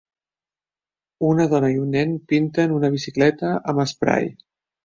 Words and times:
Una 1.27 1.45
dona 1.51 1.69
i 1.75 1.77
un 1.83 1.93
nen 1.97 2.17
pinten 2.33 2.75
una 2.81 2.93
bicicleta 2.97 3.55
amb 3.59 3.85
esprai. 3.89 4.31